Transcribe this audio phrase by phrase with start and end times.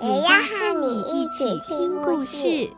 [0.00, 2.70] 也要和你一起听故事。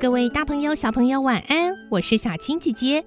[0.00, 1.74] 各位大朋友、小朋友，晚安！
[1.90, 3.04] 我是小青姐姐。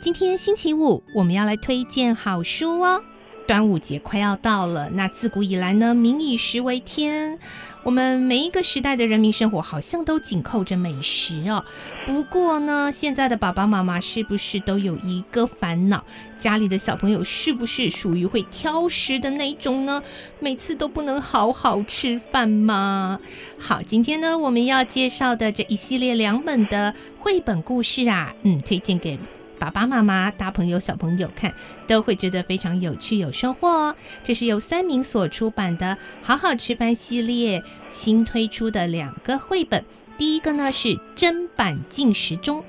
[0.00, 3.02] 今天星期五，我们要来推荐好书哦。
[3.48, 7.38] 端午节快要到了，那自古以来呢，民以食为天。
[7.84, 11.62] 我们每一个时代的人民生活好像都紧扣着美食哦。
[12.06, 16.02] 不过呢，现在的爸爸妈妈是不是都有一个烦恼？
[16.38, 20.02] 家里的小朋友是不是属于会挑食的那种呢？
[20.40, 23.20] 每次都不能好好吃饭吗？
[23.58, 29.18] 好，今天呢，我们要介绍的这一系列两本的绘本故事啊，嗯，推荐给。
[29.58, 31.54] 爸爸妈妈、大朋友、小朋友看
[31.86, 33.96] 都会觉得非常有趣、有收获哦。
[34.22, 35.86] 这是由三民所出版的
[36.22, 39.84] 《好好吃饭》系列新推出的两个绘本。
[40.16, 42.64] 第一个呢是砧板进食中，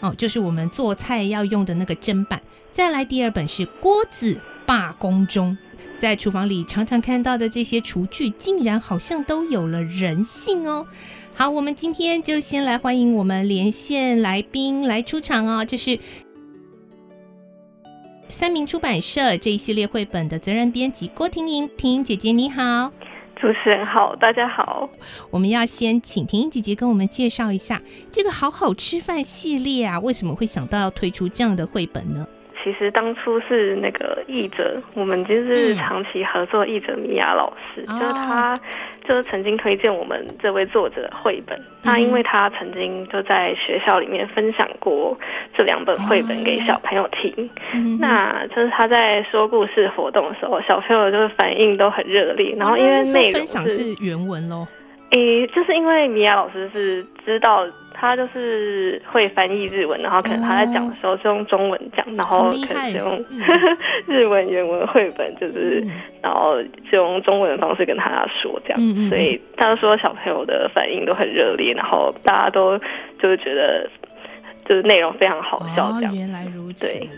[0.00, 2.42] 哦，就是我们做菜要用的那个砧板。
[2.70, 4.40] 再来第二本是锅子
[4.72, 5.54] 罢工中，
[5.98, 10.86] 在厨房里常常看到的这些厨具，竟然好像都有了人性哦。
[11.34, 15.62] 好，我们今天就先来欢迎我们连线来宾来出场哦。
[15.62, 15.98] 这是
[18.30, 22.90] 三明出版社这一系列绘本的责任编辑郭婷莹，婷莹姐姐你好，
[23.36, 24.88] 主持人好，大家好。
[25.30, 32.26] 我们要先请婷莹姐姐跟我们介绍一下这个好好吃饭系列啊，为什么会想到要推出这样的绘本呢？
[32.62, 38.58] 其实当初是那个译者，我们就是长期合作译者米娅老师，嗯、就是他
[39.06, 41.60] 就是曾经推荐我们这位作者的绘本。
[41.82, 45.18] 那、嗯、因为他曾经就在学校里面分享过
[45.56, 52.54] 这两本绘本给小朋友听，嗯、那就是他在说故事活动的时候，小朋友就是反应都很热烈。
[52.56, 54.66] 然后因为内容是、哦、分享是原文喽。
[55.12, 63.24] 诶，就是因为米娅老师是知道他就是会翻译日文，然后可能他在讲的时候是用中文讲，然后可能是用
[64.08, 65.86] 日文原文绘本，就是
[66.22, 66.56] 然后
[66.90, 68.80] 就用中文的方式跟他说这样，
[69.10, 72.78] 所以他说小朋友的反应都很热烈，然后大家都
[73.20, 73.88] 就是觉得
[74.64, 76.12] 就是内容非常好笑这样。
[76.12, 76.86] 哦，原来如此。
[76.86, 77.08] 对。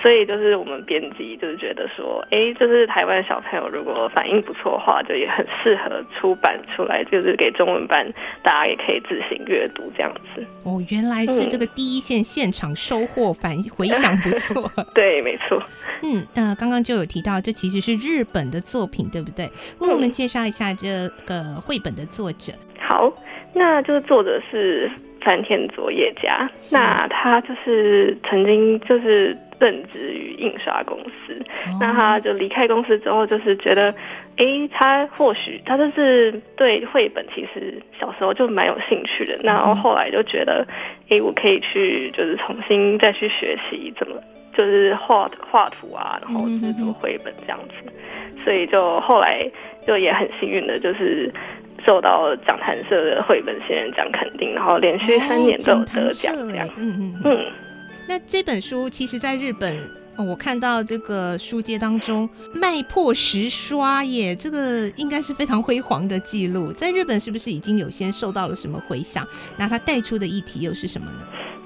[0.00, 8.06] 所以就是我们编辑就是觉得说，哎，就是台湾小朋友如果反应不错的话，就也很适合出版出来，就是给中文版，
[8.42, 10.46] 大家也可以自行阅读这样子。
[10.62, 14.70] 哦，原来是这个第一线现场收获反应回响不错。
[14.94, 15.60] 对，没错。
[16.04, 19.50] 嗯，呃，刚刚就有提到，这其实是日本的作品，对不对？
[19.80, 22.52] 为我们介绍一下这个绘本的作者。
[22.78, 23.12] 好，
[23.52, 24.88] 那就是作者是
[25.24, 29.36] 山田佐野家，那他就是曾经就是。
[29.58, 31.36] 任职于印刷公司，
[31.80, 33.90] 那他就离开公司之后，就是觉得，
[34.36, 40.66] 哎、欸，他或许他就是对绘本其实小时候就蛮有兴趣的，然后后来就觉得，
[41.08, 44.16] 哎、欸，我可以去就是重新再去学习怎么
[44.52, 47.92] 就是画画图啊，然后制作绘本这样子，
[48.44, 49.44] 所以就后来
[49.86, 51.32] 就也很幸运的，就是
[51.84, 56.94] 受到讲坛社的绘本新人奖肯定，然后连续三年都有得奖这样，嗯。
[56.98, 57.44] 嗯嗯。
[58.08, 59.78] 那这本书其实在日本，
[60.16, 66.72] 我看到这个书街当中卖破十刷耶，这个应该是非常辉煌的记录。
[66.72, 69.28] 在日本是不是已经有些受到了什么回响？
[69.58, 71.18] 那它带出的议题又是什么呢？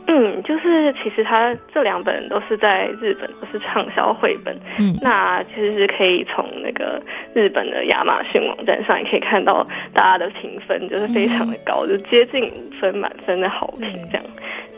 [0.06, 4.54] 嗯，就是其实他这两本都是在日本都是畅销绘本。
[4.78, 7.00] 嗯，那其实是可以从那个
[7.34, 14.24] 日本的亚马逊网站上也可以看到大家的评分，就是非常的高，嗯、就接近五分满分的好评这样。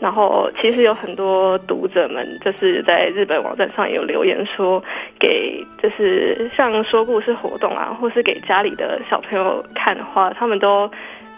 [0.01, 4.83] 然后其实有很多读者们就是在日本网站上有留言说，
[5.19, 10.89] 给就是像说故事活动啊，或是给家里的小朋友看的话，他们都。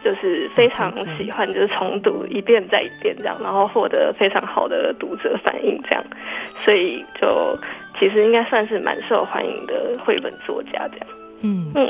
[0.08, 6.02] 就是非常喜欢，就是重读一遍再一遍这样，然后获得非常好的读者反应这样，
[6.64, 7.60] 所以就
[8.00, 11.08] 其实应该算是蛮受欢迎的绘本作家这样。
[11.42, 11.88] 嗯嗯，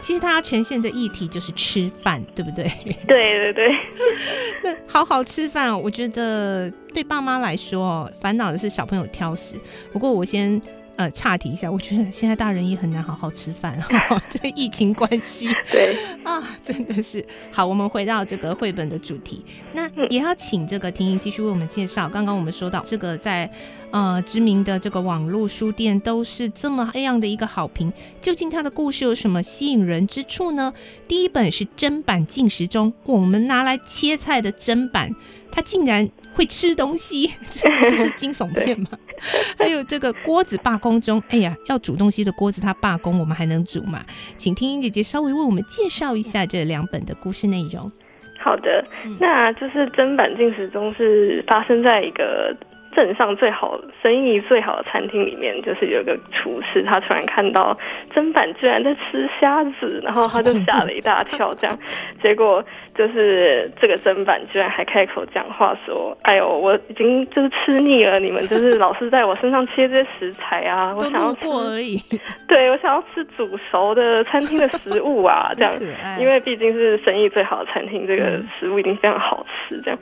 [0.00, 2.70] 其实它呈现的议题就是吃饭，对不对？
[3.08, 3.76] 对对对。
[4.62, 9.56] 那好好吃饭哦，我觉得对爸妈来说，烦恼的是小朋友挑食。
[9.92, 10.62] 不过我先。
[10.96, 13.78] 呃岔题一下，我觉得现在大人也很难好好吃饭，
[14.28, 15.48] 这个疫情关系。
[15.70, 17.24] 对啊，真的是。
[17.52, 22.08] 好，我们回到这个绘本的主题，那也要请这个婷婷继续为我们介绍。
[22.08, 23.50] 刚刚我们说到这个在
[23.90, 30.72] 呃知名的这个网络书店都是这么样的一个好评，究竟它的故事有什么吸引人之处呢？
[31.08, 35.10] 第一本是砧板进食中，我们拿来切菜的砧板，
[35.50, 37.32] 它竟然会吃东西，
[37.88, 38.88] 这是惊悚片吗？
[39.58, 44.04] 还有这个锅子罢工中，哎呀，要煮东西的锅子它罢工，我们还能煮吗？
[44.36, 47.90] 请听姐姐稍微为我们介绍一下这两本的故事内容。
[48.38, 48.84] 好的，
[49.18, 52.54] 那就是砧板进食中是发生在一个。
[52.96, 57.76] 镇上最好生意最好的餐厅里面，就是有一个厨师，他突然看到
[58.14, 61.52] 砧板居然在吃虾子，然后他就吓了一大跳。
[61.54, 61.78] 这样，
[62.22, 62.64] 结果
[62.94, 72.02] 就是这个砧板居然还开口讲话说：“哎呦，我已经就是吃腻了，你们就是老是在我身上切这些食材啊， 我想要吃而已。
[72.48, 75.72] 对，我想要吃煮熟的餐厅的食物啊，这样，
[76.18, 79.98] 因为毕竟是生意最好的餐厅，这个食物一定非常好吃，这样，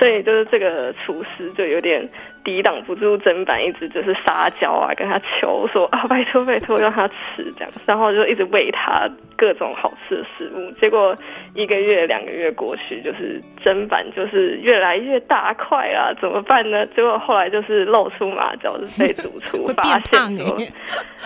[0.00, 2.08] 所以就是这个厨师就有点。”
[2.44, 10.70] 抵挡不住砧板，一直就是撒娇啊，跟他求说啊，拜托拜托，让他吃这样，然后就一直喂他各种好吃的食物。
[10.80, 11.16] 结果
[11.54, 16.84] 一个月、两个月过去，就是砧板就是越来越大块啊，怎么办呢？
[16.96, 20.58] 结果后来就是露出马脚，就是被主厨发现说，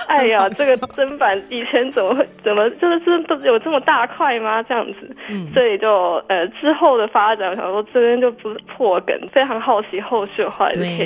[0.09, 4.63] 哎呀，这个砧板以前怎么会怎么就是这都有这么大块吗？
[4.63, 5.17] 这样子，
[5.55, 11.06] 所以就呃之后的发展，我想说这边就不是破梗，非常好奇后续的话就可以。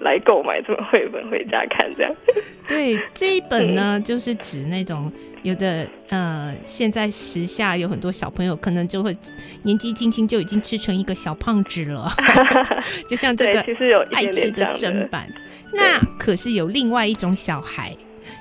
[0.00, 2.12] 来购买这本绘本回家看，这样。
[2.68, 5.10] 对，这一本呢，嗯、就是指那种
[5.42, 9.16] 有的呃，现在时下有很多小朋友可能就会
[9.62, 12.08] 年纪轻轻就已经吃成一个小胖子了，
[13.08, 15.28] 就像这个其实有爱吃的砧板。
[15.72, 17.94] 那可是有另外一种小孩，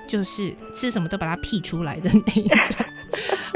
[0.07, 2.85] 就是吃什么都把它屁出来的那一种。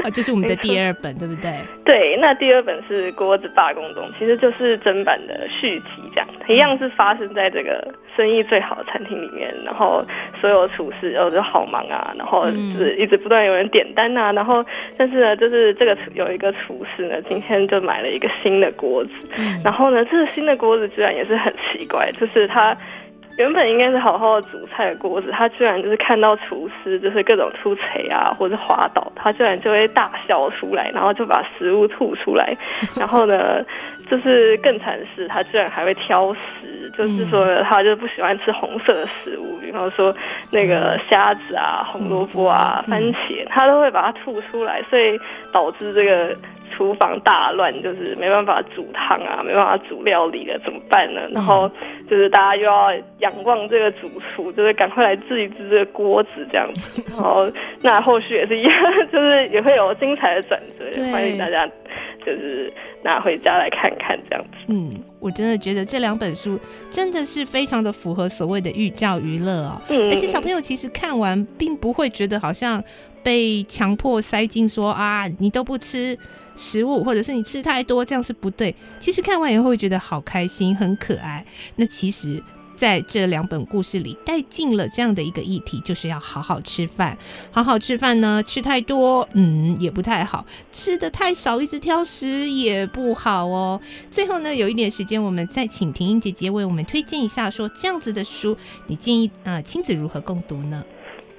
[0.02, 1.52] 啊， 就是我们的第二本，对不对？
[1.84, 10.04] 对，那第二本是锅子罢工中，其实就是真版的续集，这样一样是发生在这个生意最好的餐厅里面，然后
[10.40, 14.64] 所有厨师哦就好忙啊，然后就是一直不断有人点单啊，然后
[14.96, 19.10] 但是呢，就是这个有一个厨师呢，今天就买了一个新的锅子，
[19.64, 22.76] 然后呢，这个新的锅子居然也是很奇怪，就是他。
[23.38, 32.56] 原本应该是好好的煮菜的锅子，他居然就是看到厨师就是各种出锤啊，或者滑倒，他居然就会大笑出来，然后就把食物吐出来。
[32.96, 33.64] 然后呢，
[34.10, 40.12] 就是更惨的是，他居然还会挑食，就是说他就不喜欢吃红色的食物，比方说
[40.50, 45.16] 那个虾子啊、红萝卜啊、番茄，他都会把它吐出来，所以
[45.52, 46.36] 导致这个。
[46.76, 51.22] 厨房大乱，就是没办法煮汤啊，没办法煮料理了，怎么办呢？
[51.32, 51.68] 然后
[52.08, 57.02] 就是大家又要仰望这个主厨，就是赶快来制一制这个锅子这样子。
[57.10, 57.50] 然后
[57.82, 58.72] 那后续也是一样，
[59.12, 61.66] 就是也会有精彩的转折，欢迎大家
[62.24, 62.72] 就是
[63.02, 64.58] 拿回家来看看这样子。
[64.68, 66.58] 嗯，我真的觉得这两本书
[66.90, 69.80] 真的是非常的符合所谓的寓教于乐哦。
[69.88, 72.82] 嗯，而且小朋友其实看完并不会觉得好像。
[73.20, 76.16] 被强迫塞进说啊，你都不吃
[76.56, 78.74] 食物，或者是你吃太多，这样是不对。
[79.00, 81.44] 其实看完以后会觉得好开心，很可爱。
[81.76, 82.42] 那其实
[82.78, 87.18] 在这两本故事里带进了这样的一个议题，就是要好好吃饭。
[87.50, 93.80] 好好吃饭呢，吃太多，嗯，也不太好；吃得太少，一直挑食也不好哦。
[94.08, 100.84] 最后呢，有一点时间，我们再请婷婷姐姐为我们推荐一下，说这样子的书，你建议啊，亲子如何共读呢？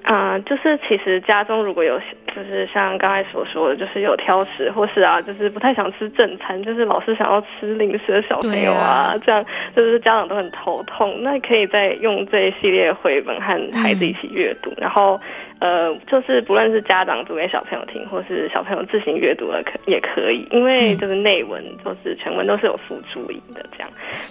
[0.04, 2.02] 啊、就是其实家中如果有，
[2.36, 9.46] 就是像刚才所说的，就是有挑食，或是啊，就是不太想吃正餐，就是老是想要吃零食的小朋友啊，啊这样
[9.76, 11.24] 就是家长都很头痛。
[11.24, 15.20] 那可以再用这一系列绘本和孩子一起阅读，嗯、然后。
[15.62, 23.90] 呃，就是不论是家长读给小朋友听，或是小朋友自行阅读了，可也可以，因为就是内文，就是全文都是有附注音的，这样。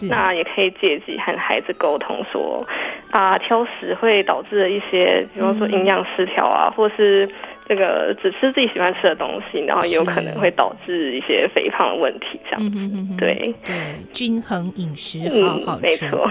[0.08, 2.66] 那也可以借机和孩子沟通说，
[3.10, 7.28] 啊，挑食会导致的一些，比方说营养失调啊，嗯、或是
[7.68, 12.60] 这个只吃自己喜欢吃的东西，然后也有可能会导致一些肥胖的问题，这样。
[12.60, 13.16] 嗯哼哼哼。
[13.18, 13.76] 对对，
[14.12, 16.28] 均衡饮食，好好没错。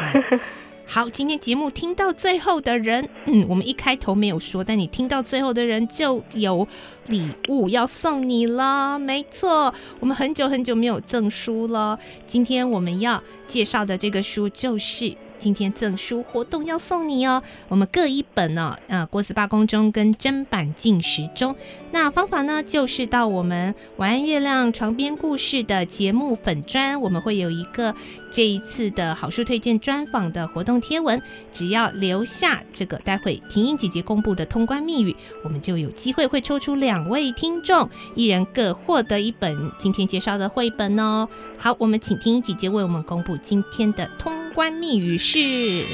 [0.89, 6.65] 好，今天节目听到最后的人，嗯，我们一开头没有说，但你听到最后的人就有
[7.07, 8.97] 礼物要送你了。
[8.97, 11.99] 没错，我们很久很久没有赠书了。
[12.25, 21.55] 今天我们要介绍的这个书就是今天赠书活动要送你哦，我们各一本呢，呃，国子八宫中跟砧板进食中。
[21.91, 27.95] 那方法呢，就是到我们晚安月亮床边故事的节目粉砖，我们会有一个
[28.29, 41.27] 这一次的好书推荐专访的活动贴文，只要留下这个待会婷颖姐姐公布的通关密语，我们就有机会会抽出两位听众，一人各获得一本今天介绍的绘本哦。
[41.57, 45.85] 好，我们请婷颖姐姐为我们公布今天的通关密语是。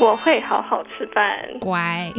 [0.00, 2.12] 我会好好吃饭，乖，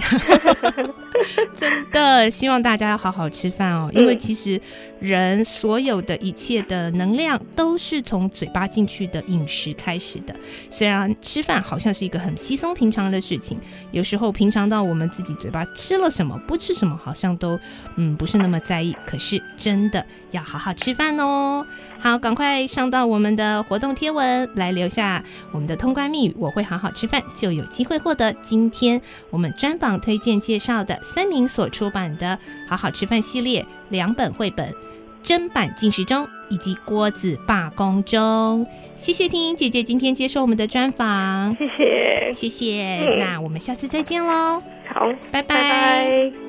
[1.56, 4.60] 真的希望大家要好好吃饭哦，因为其实
[5.00, 10.36] 人所有的一切的能量都是从嘴巴进去的饮食开始的。
[10.70, 13.58] 虽然吃饭好像是一个很稀松平常的事情，
[13.92, 17.60] 有时候平常到我们自己嘴巴吃了什么，不吃什么，好像都
[17.96, 18.96] 嗯不是那么在意。
[19.06, 21.66] 可是真的要好好吃饭哦。
[22.00, 32.38] 好，赶快上到我们的活动贴文来留下我们的通关密语，我会好好吃饭，就有机会获得今天我们专访推荐介绍的三民所出版的
[32.70, 34.72] 《好好吃饭》系列两本绘本
[35.24, 38.66] 《砧板进食中》以及《锅子罢工中》。
[38.98, 43.06] 谢谢婷颖姐姐今天接受我们的专访，谢谢，谢谢。
[43.08, 44.62] 嗯、那我们下次再见喽，
[44.94, 45.56] 好，拜拜。
[45.56, 46.49] 拜拜。